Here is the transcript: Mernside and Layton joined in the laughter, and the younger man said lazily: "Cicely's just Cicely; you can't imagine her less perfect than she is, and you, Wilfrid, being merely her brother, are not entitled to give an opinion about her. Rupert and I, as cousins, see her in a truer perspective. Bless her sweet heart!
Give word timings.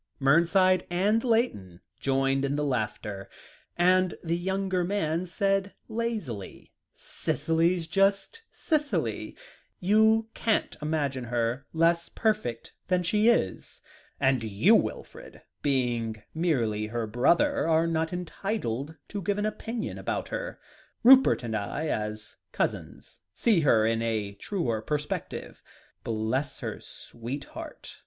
Mernside 0.19 0.87
and 0.89 1.23
Layton 1.23 1.79
joined 1.99 2.43
in 2.43 2.55
the 2.55 2.65
laughter, 2.65 3.29
and 3.77 4.15
the 4.23 4.35
younger 4.35 4.83
man 4.83 5.27
said 5.27 5.75
lazily: 5.87 6.73
"Cicely's 6.95 7.85
just 7.85 8.41
Cicely; 8.51 9.37
you 9.79 10.27
can't 10.33 10.75
imagine 10.81 11.25
her 11.25 11.67
less 11.71 12.09
perfect 12.09 12.73
than 12.87 13.03
she 13.03 13.27
is, 13.29 13.79
and 14.19 14.43
you, 14.43 14.73
Wilfrid, 14.73 15.43
being 15.61 16.23
merely 16.33 16.87
her 16.87 17.05
brother, 17.05 17.67
are 17.67 17.85
not 17.85 18.11
entitled 18.11 18.95
to 19.09 19.21
give 19.21 19.37
an 19.37 19.45
opinion 19.45 19.99
about 19.99 20.29
her. 20.29 20.59
Rupert 21.03 21.43
and 21.43 21.55
I, 21.55 21.89
as 21.89 22.37
cousins, 22.51 23.19
see 23.35 23.59
her 23.59 23.85
in 23.85 24.01
a 24.01 24.33
truer 24.33 24.81
perspective. 24.81 25.61
Bless 26.03 26.61
her 26.61 26.79
sweet 26.79 27.43
heart! 27.43 27.99